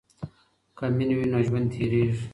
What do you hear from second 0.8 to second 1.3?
مینه وي